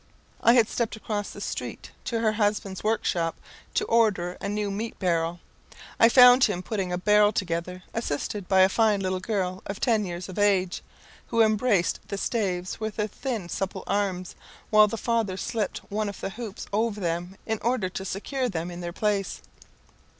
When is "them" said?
16.99-17.35, 18.49-18.71